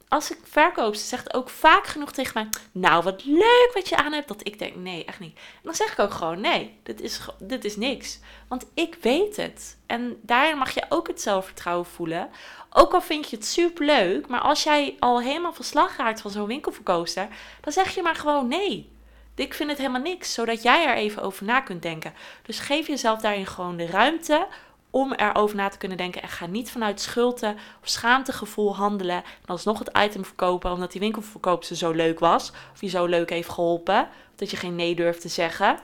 als 0.09 0.31
ik 0.31 0.39
verkoop, 0.43 0.95
ze 0.95 1.05
zegt 1.05 1.33
ook 1.33 1.49
vaak 1.49 1.85
genoeg 1.87 2.11
tegen 2.11 2.31
mij: 2.33 2.49
Nou, 2.71 3.03
wat 3.03 3.25
leuk 3.25 3.71
wat 3.73 3.89
je 3.89 3.97
aan 3.97 4.13
hebt. 4.13 4.27
Dat 4.27 4.47
ik 4.47 4.59
denk: 4.59 4.75
Nee, 4.75 5.05
echt 5.05 5.19
niet. 5.19 5.35
En 5.35 5.61
dan 5.63 5.75
zeg 5.75 5.91
ik 5.91 5.99
ook 5.99 6.13
gewoon: 6.13 6.41
Nee, 6.41 6.79
dit 6.83 7.01
is, 7.01 7.19
dit 7.39 7.65
is 7.65 7.75
niks. 7.75 8.19
Want 8.47 8.65
ik 8.73 8.97
weet 9.01 9.35
het. 9.35 9.77
En 9.85 10.19
daarin 10.21 10.57
mag 10.57 10.73
je 10.73 10.85
ook 10.89 11.07
het 11.07 11.21
zelfvertrouwen 11.21 11.85
voelen. 11.85 12.29
Ook 12.69 12.93
al 12.93 13.01
vind 13.01 13.29
je 13.29 13.35
het 13.35 13.45
super 13.45 13.85
leuk, 13.85 14.27
maar 14.27 14.41
als 14.41 14.63
jij 14.63 14.95
al 14.99 15.21
helemaal 15.21 15.53
verslag 15.53 15.97
raakt 15.97 16.21
van 16.21 16.31
zo'n 16.31 16.47
winkelverkoopster, 16.47 17.27
dan 17.61 17.73
zeg 17.73 17.95
je 17.95 18.01
maar 18.01 18.15
gewoon: 18.15 18.47
Nee. 18.47 18.97
Ik 19.35 19.53
vind 19.53 19.69
het 19.69 19.77
helemaal 19.77 20.01
niks, 20.01 20.33
zodat 20.33 20.63
jij 20.63 20.87
er 20.87 20.95
even 20.95 21.21
over 21.21 21.45
na 21.45 21.61
kunt 21.61 21.81
denken. 21.81 22.13
Dus 22.43 22.59
geef 22.59 22.87
jezelf 22.87 23.19
daarin 23.19 23.45
gewoon 23.45 23.77
de 23.77 23.85
ruimte 23.85 24.47
om 24.89 25.13
erover 25.13 25.55
na 25.55 25.69
te 25.69 25.77
kunnen 25.77 25.97
denken. 25.97 26.21
En 26.21 26.29
ga 26.29 26.45
niet 26.45 26.71
vanuit 26.71 27.01
schulte 27.01 27.55
of 27.81 27.89
schaamtegevoel 27.89 28.75
handelen. 28.75 29.15
En 29.15 29.45
alsnog 29.45 29.79
het 29.79 29.97
item 29.97 30.25
verkopen 30.25 30.71
omdat 30.71 30.91
die 30.91 31.01
winkelverkoopster 31.01 31.75
zo 31.75 31.91
leuk 31.91 32.19
was. 32.19 32.51
Of 32.73 32.81
je 32.81 32.87
zo 32.87 33.05
leuk 33.05 33.29
heeft 33.29 33.49
geholpen. 33.49 34.01
Of 34.01 34.35
dat 34.35 34.51
je 34.51 34.57
geen 34.57 34.75
nee 34.75 34.95
durft 34.95 35.21
te 35.21 35.27
zeggen. 35.27 35.79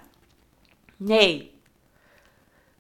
Nee. 0.98 1.54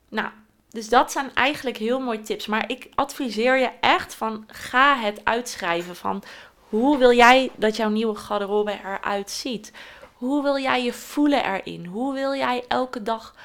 Nou, 0.09 0.29
dus 0.69 0.89
dat 0.89 1.11
zijn 1.11 1.33
eigenlijk 1.33 1.77
heel 1.77 1.99
mooie 1.99 2.21
tips. 2.21 2.45
Maar 2.45 2.69
ik 2.69 2.89
adviseer 2.95 3.57
je 3.57 3.71
echt 3.81 4.13
van 4.15 4.43
ga 4.47 4.97
het 4.97 5.21
uitschrijven 5.23 5.95
van 5.95 6.23
hoe 6.69 6.97
wil 6.97 7.13
jij 7.13 7.51
dat 7.55 7.75
jouw 7.75 7.89
nieuwe 7.89 8.15
garderobe 8.15 8.79
eruit 8.83 9.31
ziet? 9.31 9.71
Hoe 10.13 10.43
wil 10.43 10.57
jij 10.57 10.83
je 10.83 10.93
voelen 10.93 11.53
erin? 11.53 11.85
Hoe 11.85 12.13
wil 12.13 12.35
jij 12.35 12.63
elke 12.67 13.03
dag 13.03 13.35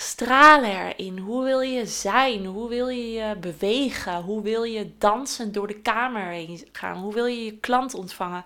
stralen 0.00 0.70
erin? 0.70 1.18
Hoe 1.18 1.44
wil 1.44 1.60
je 1.60 1.86
zijn? 1.86 2.46
Hoe 2.46 2.68
wil 2.68 2.88
je 2.88 3.12
je 3.12 3.36
bewegen? 3.36 4.22
Hoe 4.22 4.42
wil 4.42 4.62
je 4.62 4.92
dansen 4.98 5.52
door 5.52 5.66
de 5.66 5.80
kamer 5.80 6.26
heen 6.26 6.68
gaan? 6.72 6.96
Hoe 6.96 7.14
wil 7.14 7.26
je 7.26 7.44
je 7.44 7.58
klant 7.58 7.94
ontvangen? 7.94 8.44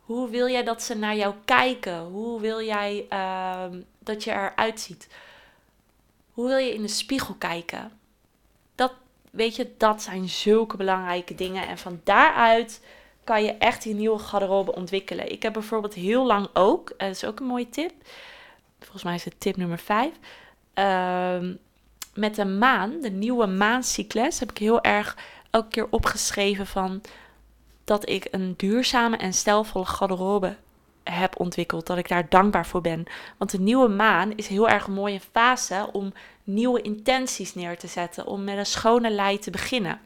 Hoe 0.00 0.28
wil 0.28 0.48
jij 0.48 0.64
dat 0.64 0.82
ze 0.82 0.94
naar 0.94 1.16
jou 1.16 1.34
kijken? 1.44 2.00
Hoe 2.00 2.40
wil 2.40 2.62
jij 2.62 3.06
uh, 3.12 3.64
dat 3.98 4.24
je 4.24 4.30
eruit 4.30 4.80
ziet? 4.80 5.08
Hoe 6.32 6.48
wil 6.48 6.58
je 6.58 6.74
in 6.74 6.82
de 6.82 6.88
spiegel 6.88 7.34
kijken? 7.34 7.92
Dat, 8.74 8.92
weet 9.30 9.56
je, 9.56 9.74
dat 9.76 10.02
zijn 10.02 10.28
zulke 10.28 10.76
belangrijke 10.76 11.34
dingen. 11.34 11.68
En 11.68 11.78
van 11.78 12.00
daaruit 12.04 12.84
kan 13.24 13.44
je 13.44 13.52
echt 13.52 13.82
die 13.82 13.94
nieuwe 13.94 14.18
garderobe 14.18 14.74
ontwikkelen. 14.74 15.32
Ik 15.32 15.42
heb 15.42 15.52
bijvoorbeeld 15.52 15.94
heel 15.94 16.26
lang 16.26 16.48
ook, 16.52 16.94
dat 16.96 17.10
is 17.10 17.24
ook 17.24 17.40
een 17.40 17.46
mooie 17.46 17.70
tip 17.70 17.92
volgens 18.78 19.02
mij 19.02 19.14
is 19.14 19.24
het 19.24 19.40
tip 19.40 19.56
nummer 19.56 19.78
5. 19.78 20.12
Ehm, 20.78 21.54
met 22.14 22.34
de 22.34 22.44
maan, 22.44 23.00
de 23.00 23.10
nieuwe 23.10 23.46
maancyclus, 23.46 24.38
heb 24.38 24.50
ik 24.50 24.58
heel 24.58 24.82
erg 24.82 25.16
elke 25.50 25.68
keer 25.68 25.86
opgeschreven 25.90 26.66
van 26.66 27.00
dat 27.84 28.08
ik 28.08 28.28
een 28.30 28.54
duurzame 28.56 29.16
en 29.16 29.32
stijlvolle 29.32 29.84
garderobe 29.84 30.56
heb 31.02 31.40
ontwikkeld. 31.40 31.86
Dat 31.86 31.98
ik 31.98 32.08
daar 32.08 32.28
dankbaar 32.28 32.66
voor 32.66 32.80
ben. 32.80 33.04
Want 33.36 33.50
de 33.50 33.60
nieuwe 33.60 33.88
maan 33.88 34.32
is 34.36 34.46
heel 34.46 34.68
erg 34.68 34.86
een 34.86 34.92
mooie 34.92 35.20
fase 35.32 35.88
om 35.92 36.12
nieuwe 36.44 36.82
intenties 36.82 37.54
neer 37.54 37.78
te 37.78 37.86
zetten. 37.86 38.26
Om 38.26 38.44
met 38.44 38.58
een 38.58 38.66
schone 38.66 39.10
lei 39.10 39.38
te 39.38 39.50
beginnen. 39.50 40.00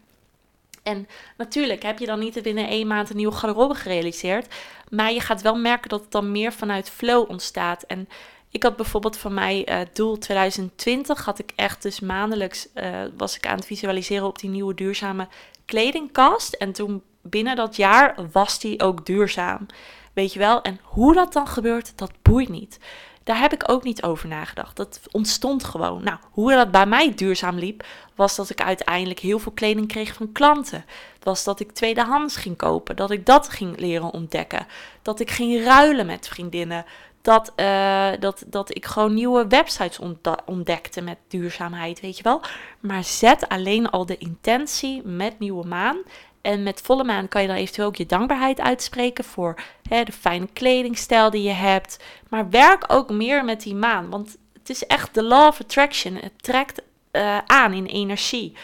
En 0.83 1.09
natuurlijk 1.37 1.83
heb 1.83 1.99
je 1.99 2.07
dan 2.07 2.19
niet 2.19 2.43
binnen 2.43 2.69
één 2.69 2.87
maand 2.87 3.11
een 3.11 3.17
nieuwe 3.17 3.35
garderobe 3.35 3.75
gerealiseerd. 3.75 4.55
Maar 4.89 5.13
je 5.13 5.21
gaat 5.21 5.43
wel 5.43 5.57
merken 5.57 5.89
dat 5.89 6.01
het 6.01 6.11
dan 6.11 6.33
meer 6.33 6.53
vanuit 6.53 6.91
flow 6.91 7.31
ontstaat. 7.31 7.83
En 7.83 8.09
ik 8.53 8.63
had 8.63 8.77
bijvoorbeeld 8.77 9.17
van 9.17 9.35
mij 9.35 9.69
uh, 9.69 9.81
doel 9.93 10.19
2020 10.19 11.25
had 11.25 11.39
ik 11.39 11.53
echt 11.57 11.83
dus 11.83 12.01
maandelijks 12.01 12.69
uh, 12.75 13.01
was 13.17 13.37
ik 13.37 13.47
aan 13.47 13.57
het 13.57 13.67
visualiseren 13.67 14.27
op 14.27 14.39
die 14.39 14.51
nieuwe 14.51 14.75
duurzame 14.75 15.29
kledingkast. 15.65 16.53
En 16.53 16.73
toen 16.73 17.03
binnen 17.23 17.57
dat 17.57 17.77
jaar 17.77 18.15
was 18.33 18.59
die 18.59 18.81
ook 18.81 19.07
duurzaam. 19.07 19.67
Weet 20.13 20.33
je 20.33 20.39
wel? 20.39 20.63
En 20.63 20.81
hoe 20.83 21.15
dat 21.15 21.33
dan 21.33 21.47
gebeurt, 21.47 21.93
dat 21.99 22.13
boeit 22.23 22.49
niet. 22.49 22.79
Daar 23.25 23.39
heb 23.39 23.53
ik 23.53 23.71
ook 23.71 23.83
niet 23.83 24.03
over 24.03 24.29
nagedacht. 24.29 24.77
Dat 24.77 25.01
ontstond 25.11 25.65
gewoon. 25.65 26.05
Nou, 26.05 26.19
hoe 26.31 26.53
dat 26.53 26.71
bij 26.71 26.87
mij 26.87 27.15
duurzaam 27.15 27.59
liep, 27.59 27.85
was 28.15 28.37
dat 28.37 28.51
ik 28.51 28.63
uiteindelijk 28.63 29.19
heel 29.19 29.39
veel 29.39 29.53
kleding 29.53 29.89
kreeg 29.89 30.15
van 30.15 30.33
klanten. 30.33 30.85
Was 31.23 31.45
dat 31.45 31.61
ik 31.61 31.73
tweedehands 31.73 32.37
ging 32.37 32.57
kopen. 32.57 32.97
Dat 32.97 33.11
ik 33.11 33.27
dat 33.27 33.49
ging 33.49 33.79
leren 33.79 34.11
ontdekken. 34.11 34.67
Dat 35.03 35.21
ik 35.21 35.31
ging 35.31 35.65
ruilen 35.65 36.07
met 36.07 36.29
vriendinnen. 36.29 36.85
Dat, 37.23 37.53
uh, 37.57 38.11
dat, 38.21 38.45
dat 38.47 38.77
ik 38.77 38.87
gewoon 38.87 39.15
nieuwe 39.15 39.47
websites 39.47 39.99
ontdekte 40.45 41.01
met 41.01 41.19
duurzaamheid, 41.29 42.01
weet 42.01 42.17
je 42.17 42.23
wel. 42.23 42.41
Maar 42.81 43.05
zet 43.05 43.49
alleen 43.49 43.91
al 43.91 44.07
de 44.07 44.19
intentie 44.19 45.03
met 45.05 45.39
nieuwe 45.39 45.67
maan 45.67 45.97
en 46.43 46.63
met 46.63 46.81
volle 46.81 47.05
maan 47.05 47.29
kan 47.29 47.43
je 47.43 47.49
dan 47.49 47.57
eventueel 47.57 47.87
ook 47.87 47.97
je 47.97 48.07
dankbaarheid 48.07 48.61
uitspreken 48.61 49.25
voor 49.25 49.63
hè, 49.89 50.05
de 50.05 50.13
fijne 50.13 50.49
kledingstijl 50.53 51.31
die 51.31 51.43
je 51.43 51.53
hebt. 51.53 51.99
Maar 52.29 52.51
werk 52.51 52.85
ook 52.87 53.11
meer 53.11 53.45
met 53.45 53.63
die 53.63 53.75
maan, 53.75 54.11
want 54.11 54.37
het 54.53 54.71
is 54.71 54.87
echt 54.87 55.15
de 55.15 55.23
law 55.23 55.47
of 55.47 55.61
attraction. 55.61 56.15
Het 56.15 56.43
trekt 56.43 56.83
uh, 57.13 57.39
aan 57.47 57.73
in 57.73 57.87
energie. 57.87 58.57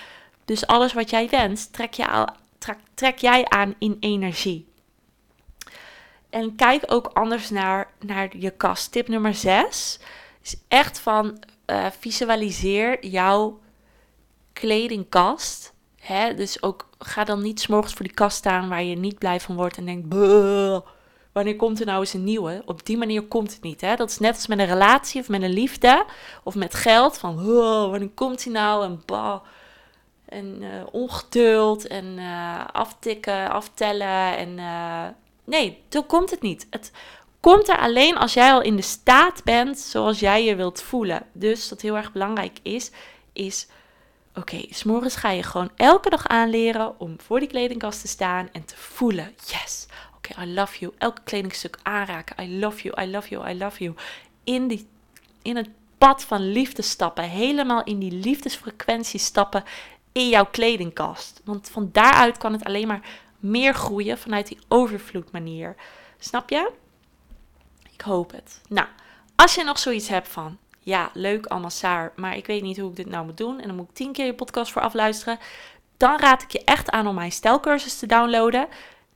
Dus 0.44 0.66
alles 0.66 0.92
wat 0.92 1.10
jij 1.10 1.28
wenst, 1.28 1.72
trek, 1.72 1.92
je 1.94 2.26
trek 2.94 3.18
jij 3.18 3.44
aan 3.44 3.74
in 3.78 3.96
energie. 4.00 4.67
En 6.30 6.56
kijk 6.56 6.82
ook 6.86 7.06
anders 7.06 7.50
naar, 7.50 7.90
naar 8.06 8.36
je 8.36 8.50
kast. 8.50 8.92
Tip 8.92 9.08
nummer 9.08 9.34
6 9.34 9.98
is 10.42 10.56
echt 10.68 10.98
van 10.98 11.44
uh, 11.66 11.86
visualiseer 12.00 13.06
jouw 13.06 13.60
kledingkast 14.52 15.72
Hè? 16.08 16.34
Dus 16.34 16.62
ook 16.62 16.88
ga 16.98 17.24
dan 17.24 17.42
niet 17.42 17.60
s'morgens 17.60 17.94
voor 17.94 18.04
die 18.06 18.14
kast 18.14 18.36
staan 18.36 18.68
waar 18.68 18.82
je 18.82 18.96
niet 18.96 19.18
blij 19.18 19.40
van 19.40 19.56
wordt 19.56 19.76
en 19.76 19.84
denkt, 19.84 20.14
wanneer 21.32 21.56
komt 21.56 21.80
er 21.80 21.86
nou 21.86 22.00
eens 22.00 22.12
een 22.12 22.24
nieuwe? 22.24 22.62
Op 22.64 22.86
die 22.86 22.96
manier 22.96 23.22
komt 23.22 23.52
het 23.52 23.62
niet. 23.62 23.80
Hè? 23.80 23.96
Dat 23.96 24.10
is 24.10 24.18
net 24.18 24.34
als 24.34 24.46
met 24.46 24.58
een 24.58 24.66
relatie 24.66 25.20
of 25.20 25.28
met 25.28 25.42
een 25.42 25.52
liefde 25.52 26.04
of 26.44 26.54
met 26.54 26.74
geld. 26.74 27.18
Van 27.18 27.44
wanneer 27.90 28.10
komt 28.10 28.44
hij 28.44 28.52
nou? 28.52 28.84
En 28.84 29.02
bah. 29.06 29.40
En 30.24 30.62
uh, 30.62 30.68
ongeduld 30.90 31.86
en 31.86 32.04
uh, 32.04 32.64
aftikken, 32.72 33.50
aftellen. 33.50 34.36
En 34.36 34.58
nee, 35.48 35.82
toen 35.88 36.06
komt 36.06 36.30
het 36.30 36.42
niet. 36.42 36.66
Het 36.70 36.92
komt 37.40 37.68
er 37.68 37.78
alleen 37.78 38.16
als 38.16 38.34
jij 38.34 38.52
al 38.52 38.62
in 38.62 38.76
de 38.76 38.82
staat 38.82 39.44
bent 39.44 39.78
zoals 39.78 40.20
jij 40.20 40.44
je 40.44 40.56
wilt 40.56 40.82
voelen. 40.82 41.26
Dus 41.32 41.70
wat 41.70 41.80
heel 41.80 41.96
erg 41.96 42.12
belangrijk 42.12 42.58
is, 42.62 42.90
is 43.32 43.66
Oké, 44.38 44.54
okay, 44.54 44.68
s'morgens 44.70 45.16
ga 45.16 45.30
je 45.30 45.42
gewoon 45.42 45.70
elke 45.76 46.10
dag 46.10 46.26
aanleren 46.26 47.00
om 47.00 47.20
voor 47.20 47.38
die 47.38 47.48
kledingkast 47.48 48.00
te 48.00 48.08
staan 48.08 48.48
en 48.52 48.64
te 48.64 48.76
voelen. 48.76 49.34
Yes, 49.46 49.86
oké, 50.16 50.42
I 50.42 50.54
love 50.54 50.78
you. 50.78 50.92
Elke 50.98 51.20
kledingstuk 51.24 51.78
aanraken. 51.82 52.44
I 52.44 52.58
love 52.58 52.82
you, 52.82 53.02
I 53.02 53.10
love 53.10 53.28
you, 53.28 53.50
I 53.50 53.58
love 53.58 53.82
you. 53.84 53.96
In, 54.44 54.68
die, 54.68 54.88
in 55.42 55.56
het 55.56 55.68
pad 55.98 56.24
van 56.24 56.50
liefde 56.50 56.82
stappen. 56.82 57.24
Helemaal 57.24 57.84
in 57.84 57.98
die 57.98 58.12
liefdesfrequentie 58.12 59.20
stappen 59.20 59.64
in 60.12 60.28
jouw 60.28 60.46
kledingkast. 60.46 61.40
Want 61.44 61.70
van 61.70 61.88
daaruit 61.92 62.38
kan 62.38 62.52
het 62.52 62.64
alleen 62.64 62.86
maar 62.86 63.00
meer 63.38 63.74
groeien 63.74 64.18
vanuit 64.18 64.46
die 64.46 64.58
overvloedmanier. 64.68 65.74
Snap 66.18 66.50
je? 66.50 66.70
Ik 67.92 68.00
hoop 68.00 68.30
het. 68.30 68.60
Nou, 68.68 68.86
als 69.36 69.54
je 69.54 69.64
nog 69.64 69.78
zoiets 69.78 70.08
hebt 70.08 70.28
van 70.28 70.58
ja, 70.88 71.10
leuk 71.12 71.46
allemaal 71.46 71.70
saar, 71.70 72.12
maar 72.16 72.36
ik 72.36 72.46
weet 72.46 72.62
niet 72.62 72.78
hoe 72.78 72.90
ik 72.90 72.96
dit 72.96 73.08
nou 73.08 73.24
moet 73.24 73.36
doen. 73.36 73.60
En 73.60 73.66
dan 73.66 73.76
moet 73.76 73.88
ik 73.88 73.94
tien 73.94 74.12
keer 74.12 74.26
je 74.26 74.34
podcast 74.34 74.72
voor 74.72 74.82
afluisteren. 74.82 75.38
Dan 75.96 76.18
raad 76.18 76.42
ik 76.42 76.52
je 76.52 76.64
echt 76.64 76.90
aan 76.90 77.06
om 77.06 77.14
mijn 77.14 77.32
stijlcursus 77.32 77.98
te 77.98 78.06
downloaden. 78.06 78.68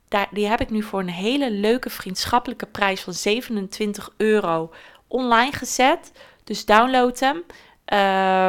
Daar, 0.07 0.27
die 0.31 0.47
heb 0.47 0.61
ik 0.61 0.69
nu 0.69 0.83
voor 0.83 0.99
een 0.99 1.09
hele 1.09 1.51
leuke 1.51 1.89
vriendschappelijke 1.89 2.65
prijs 2.65 3.01
van 3.01 3.13
27 3.13 4.13
euro 4.17 4.73
online 5.07 5.51
gezet. 5.51 6.11
Dus 6.43 6.65
download 6.65 7.19
hem. 7.19 7.43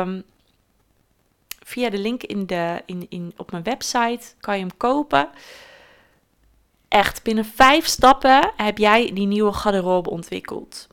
Um, 0.09 0.25
via 1.65 1.91
de 1.91 1.99
link 1.99 2.23
in 2.23 2.47
de, 2.47 2.83
in, 2.87 3.07
in, 3.09 3.33
op 3.37 3.51
mijn 3.51 3.63
website 3.63 4.27
kan 4.41 4.55
je 4.55 4.61
hem 4.61 4.77
kopen. 4.77 5.29
Echt, 6.89 7.23
binnen 7.23 7.45
vijf 7.45 7.87
stappen 7.87 8.53
heb 8.57 8.79
jij 8.79 9.11
die 9.13 9.27
nieuwe 9.27 9.53
garderobe 9.53 10.11
ontwikkeld 10.11 10.89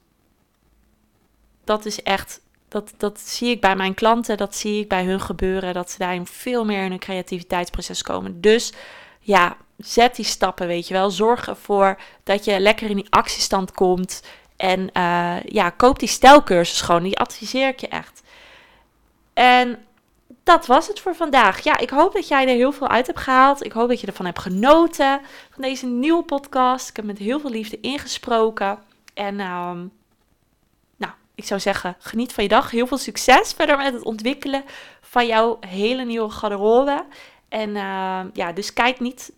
dat 1.64 1.86
is 1.86 2.04
echt, 2.04 2.42
dat, 2.68 2.94
dat 2.98 3.20
zie 3.20 3.50
ik 3.50 3.62
bij 3.62 3.76
mijn 3.76 3.94
klanten, 3.94 4.38
dat 4.38 4.56
zie 4.56 4.82
ik 4.82 4.88
bij 4.90 5.04
hun 5.04 5.22
gebeuren, 5.22 5.74
dat 5.74 5.92
ze 5.92 5.98
daarin 5.98 6.26
veel 6.26 6.66
meer 6.66 6.84
in 6.84 6.92
een 6.92 7.00
creativiteitsproces 7.00 8.02
komen. 8.02 8.42
Dus 8.42 8.74
ja, 9.20 9.58
zet 9.78 10.16
die 10.16 10.26
stappen, 10.26 10.68
weet 10.68 10.88
je 10.88 10.94
wel. 10.94 11.12
Zorg 11.12 11.48
ervoor 11.48 12.00
dat 12.24 12.46
je 12.46 12.60
lekker 12.60 12.90
in 12.90 12.96
die 12.96 13.08
actiestand 13.10 13.72
komt. 13.72 14.24
En 14.56 14.90
uh, 14.98 15.44
ja, 15.44 15.70
koop 15.70 16.00
die 16.00 16.08
stijlcursus 16.08 16.82
gewoon, 16.82 17.04
die 17.04 17.20
adviseer 17.20 17.68
ik 17.68 17.80
je 17.80 17.88
echt. 17.88 18.22
En 19.34 19.86
dat 20.44 20.66
was 20.66 20.88
het 20.88 21.00
voor 21.00 21.16
vandaag. 21.16 21.64
Ja, 21.64 21.78
ik 21.78 21.90
hoop 21.90 22.14
dat 22.14 22.28
jij 22.28 22.48
er 22.48 22.56
heel 22.56 22.72
veel 22.72 22.88
uit 22.88 23.08
hebt 23.08 23.20
gehaald. 23.20 23.66
Ik 23.66 23.72
hoop 23.72 23.90
dat 23.90 24.02
je 24.02 24.08
ervan 24.08 24.26
hebt 24.26 24.40
genoten. 24.40 25.22
Van 25.52 25.62
deze 25.62 25.86
nieuwe 25.86 26.24
podcast. 26.24 26.90
Ik 26.90 26.96
heb 26.96 27.06
met 27.06 27.18
heel 27.18 27.40
veel 27.40 27.50
liefde 27.50 27.80
ingesproken. 27.80 28.80
En 29.14 29.40
uh, 29.40 29.72
ik 31.42 31.48
zou 31.48 31.60
zeggen, 31.60 31.96
geniet 32.00 32.34
van 32.34 32.44
je 32.44 32.50
dag. 32.50 32.72
Heel 32.72 32.88
veel 32.88 32.98
succes 32.98 33.54
verder 33.54 33.78
met 33.78 33.94
het 33.94 34.04
ontwikkelen 34.04 34.64
van 35.02 35.26
jouw 35.26 35.58
hele 35.60 36.06
nieuwe 36.06 36.30
garderobe. 36.30 37.06
En 37.50 37.70
uh, 37.70 38.22
ja, 38.34 38.52
dus 38.54 38.74
kijk 38.74 39.00
niet, 39.00 39.32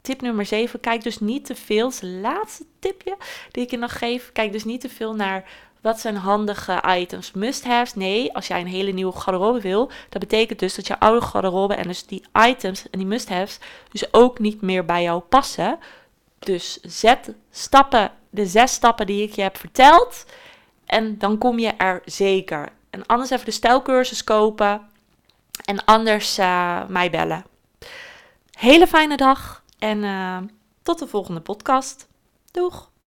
tip 0.00 0.20
nummer 0.20 0.46
7, 0.46 0.80
kijk 0.80 1.02
dus 1.02 1.18
niet 1.18 1.44
te 1.44 1.54
veel. 1.54 1.88
Het 1.88 2.02
laatste 2.02 2.64
tipje 2.78 3.16
die 3.50 3.62
ik 3.62 3.70
je 3.70 3.76
nog 3.76 3.98
geef. 3.98 4.32
Kijk 4.32 4.52
dus 4.52 4.64
niet 4.64 4.80
te 4.80 4.88
veel 4.88 5.14
naar 5.14 5.44
wat 5.86 6.00
zijn 6.00 6.16
handige 6.16 6.82
items, 6.86 7.32
must-haves. 7.32 7.94
Nee, 7.94 8.34
als 8.34 8.46
jij 8.46 8.60
een 8.60 8.66
hele 8.66 8.92
nieuwe 8.92 9.16
garderobe 9.16 9.60
wil, 9.60 9.90
dat 10.08 10.20
betekent 10.20 10.58
dus 10.58 10.74
dat 10.74 10.86
je 10.86 10.98
oude 10.98 11.26
garderobe 11.26 11.74
en 11.74 11.86
dus 11.86 12.06
die 12.06 12.24
items 12.32 12.90
en 12.90 12.98
die 12.98 13.08
must-haves 13.08 13.58
dus 13.90 14.12
ook 14.14 14.38
niet 14.38 14.60
meer 14.60 14.84
bij 14.84 15.02
jou 15.02 15.20
passen. 15.20 15.78
Dus 16.38 16.80
zet 16.80 17.34
stappen, 17.50 18.10
de 18.30 18.46
zes 18.46 18.72
stappen 18.72 19.06
die 19.06 19.22
ik 19.22 19.34
je 19.34 19.42
heb 19.42 19.56
verteld 19.56 20.24
en 20.86 21.18
dan 21.18 21.38
kom 21.38 21.58
je 21.58 21.70
er 21.70 22.02
zeker. 22.04 22.68
En 22.90 23.06
anders 23.06 23.30
even 23.30 23.44
de 23.44 23.50
stijlcursus 23.50 24.24
kopen. 24.24 24.88
En 25.64 25.84
anders 25.84 26.38
uh, 26.38 26.86
mij 26.86 27.10
bellen. 27.10 27.44
Hele 28.50 28.86
fijne 28.86 29.16
dag 29.16 29.62
en 29.78 30.02
uh, 30.02 30.38
tot 30.82 30.98
de 30.98 31.06
volgende 31.06 31.40
podcast. 31.40 32.08
Doeg! 32.50 32.94